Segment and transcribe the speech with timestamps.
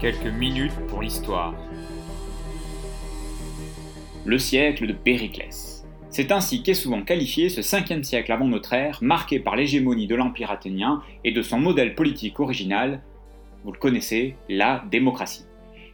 [0.00, 1.54] Quelques minutes pour l'histoire.
[4.24, 5.84] Le siècle de Périclès.
[6.08, 10.14] C'est ainsi qu'est souvent qualifié ce 5 siècle avant notre ère, marqué par l'hégémonie de
[10.14, 13.02] l'Empire athénien et de son modèle politique original,
[13.62, 15.44] vous le connaissez, la démocratie.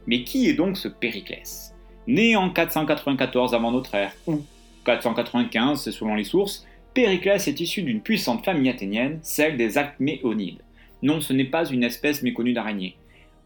[0.06, 1.74] Mais qui est donc ce Périclès?
[2.06, 4.40] Né en 494 avant notre ère, ou
[4.84, 10.62] 495 selon les sources, Périclès est issu d'une puissante famille athénienne, celle des Acméonides.
[11.02, 12.96] Non, ce n'est pas une espèce méconnue d'araignée.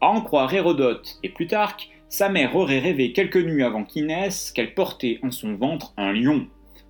[0.03, 4.51] À en croire Hérodote et Plutarque, sa mère aurait rêvé quelques nuits avant qu'il naisse
[4.51, 6.47] qu'elle portait en son ventre un lion.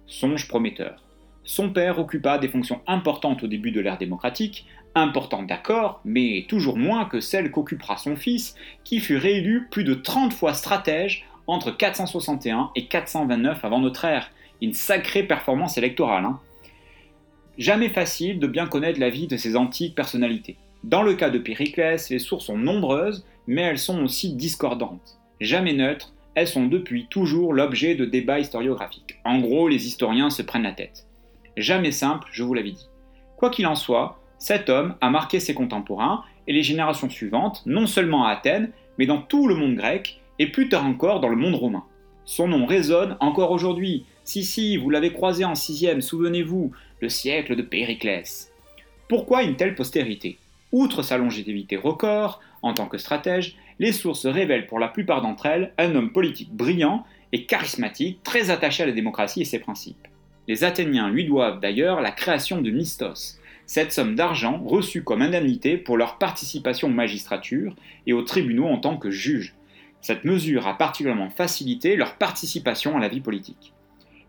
[0.07, 1.03] Songe prometteur.
[1.43, 6.77] Son père occupa des fonctions importantes au début de l'ère démocratique, importantes d'accord, mais toujours
[6.77, 8.55] moins que celles qu'occupera son fils,
[8.85, 14.31] qui fut réélu plus de 30 fois stratège entre 461 et 429 avant notre ère.
[14.61, 16.23] Une sacrée performance électorale.
[16.23, 16.39] Hein.
[17.57, 20.55] Jamais facile de bien connaître la vie de ces antiques personnalités.
[20.83, 25.19] Dans le cas de Périclès, les sources sont nombreuses, mais elles sont aussi discordantes.
[25.39, 29.19] Jamais neutres, elles sont depuis toujours l'objet de débats historiographiques.
[29.23, 31.07] En gros, les historiens se prennent la tête.
[31.55, 32.89] Jamais simple, je vous l'avais dit.
[33.37, 37.85] Quoi qu'il en soit, cet homme a marqué ses contemporains et les générations suivantes, non
[37.85, 41.35] seulement à Athènes, mais dans tout le monde grec, et plus tard encore dans le
[41.35, 41.83] monde romain.
[42.25, 44.05] Son nom résonne encore aujourd'hui.
[44.23, 46.71] Si, si, vous l'avez croisé en sixième, souvenez-vous,
[47.01, 48.51] le siècle de Périclès.
[49.07, 50.39] Pourquoi une telle postérité?
[50.71, 55.45] Outre sa longévité record, en tant que stratège, les sources révèlent pour la plupart d'entre
[55.45, 60.07] elles un homme politique brillant et charismatique, très attaché à la démocratie et ses principes.
[60.47, 63.39] Les Athéniens lui doivent d'ailleurs la création de Mistos,
[63.73, 67.73] cette somme d'argent reçue comme indemnité pour leur participation aux magistratures
[68.05, 69.55] et aux tribunaux en tant que juges.
[70.01, 73.73] Cette mesure a particulièrement facilité leur participation à la vie politique.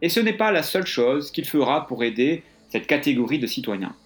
[0.01, 3.97] Et ce n'est pas la seule chose qu'il fera pour aider cette catégorie de citoyens.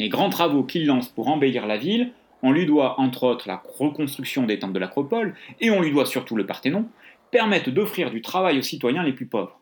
[0.00, 2.12] Les grands travaux qu'il lance pour embellir la ville,
[2.42, 6.06] on lui doit entre autres la reconstruction des temples de l'Acropole, et on lui doit
[6.06, 6.88] surtout le Parthénon,
[7.30, 9.60] permettent d'offrir du travail aux citoyens les plus pauvres.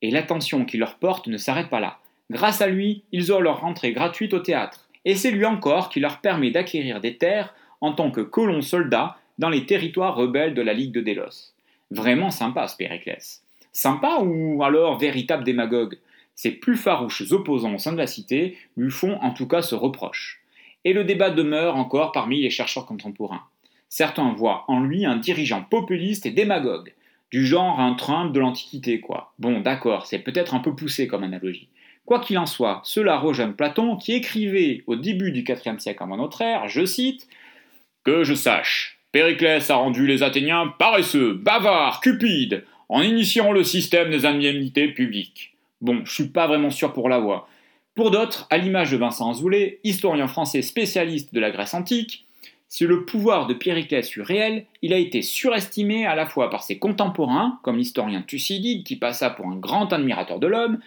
[0.00, 1.98] Et l'attention qu'il leur porte ne s'arrête pas là.
[2.30, 5.98] Grâce à lui, ils ont leur rentrée gratuite au théâtre, et c'est lui encore qui
[5.98, 10.62] leur permet d'acquérir des terres en tant que colons soldats dans les territoires rebelles de
[10.62, 11.52] la Ligue de Délos.
[11.90, 13.42] Vraiment sympa ce Périclès.
[13.72, 15.98] Sympa ou alors véritable démagogue?
[16.42, 19.74] Ses plus farouches opposants au sein de la cité lui font en tout cas ce
[19.74, 20.40] reproche.
[20.86, 23.42] Et le débat demeure encore parmi les chercheurs contemporains.
[23.90, 26.94] Certains voient en lui un dirigeant populiste et démagogue,
[27.30, 29.34] du genre un Trump de l'Antiquité, quoi.
[29.38, 31.68] Bon, d'accord, c'est peut-être un peu poussé comme analogie.
[32.06, 36.16] Quoi qu'il en soit, cela rejoint Platon qui écrivait au début du IVe siècle avant
[36.16, 37.28] notre ère, je cite,
[38.02, 44.08] Que je sache, Périclès a rendu les Athéniens paresseux, bavards, cupides, en initiant le système
[44.08, 45.49] des indemnités publiques.
[45.80, 47.48] Bon, je suis pas vraiment sûr pour la voix.
[47.94, 52.26] Pour d'autres, à l'image de Vincent Azoulay, historien français spécialiste de la Grèce antique,
[52.68, 56.62] si le pouvoir de Périclès fut réel, il a été surestimé à la fois par
[56.62, 60.78] ses contemporains, comme l'historien Thucydide qui passa pour un grand admirateur de l'homme,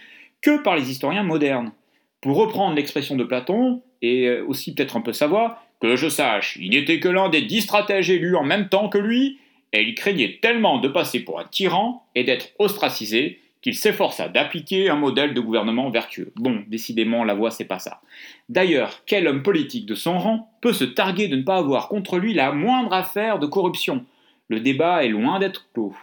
[0.42, 1.74] que par les historiens modernes.
[2.22, 6.58] Pour reprendre l'expression de Platon, et aussi peut-être un peu sa voix, que je sache,
[6.62, 9.40] il n'était que l'un des dix stratèges élus en même temps que lui,
[9.74, 14.90] et il craignait tellement de passer pour un tyran et d'être ostracisé qu'il s'efforça d'appliquer
[14.90, 16.34] un modèle de gouvernement vertueux.
[16.36, 18.02] Bon, décidément, la voix, c'est pas ça.
[18.50, 22.20] D'ailleurs, quel homme politique de son rang peut se targuer de ne pas avoir contre
[22.20, 24.06] lui la moindre affaire de corruption?
[24.50, 25.96] Le débat est loin d'être clos.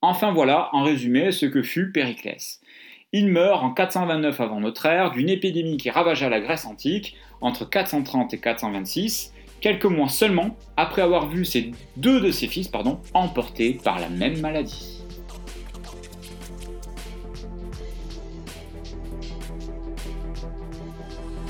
[0.00, 2.60] Enfin voilà, en résumé, ce que fut Périclès.
[3.12, 7.68] Il meurt en 429 avant notre ère d'une épidémie qui ravagea la Grèce antique entre
[7.68, 12.70] 430 et 426, quelques mois seulement après avoir vu ses deux de ses fils
[13.12, 15.01] emportés par la même maladie.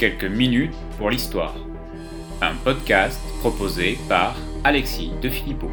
[0.03, 1.55] Quelques minutes pour l'histoire.
[2.41, 5.71] Un podcast proposé par Alexis de Philippot.